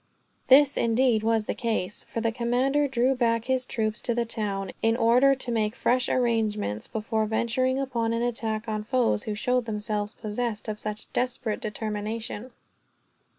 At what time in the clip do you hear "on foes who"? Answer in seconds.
8.67-9.35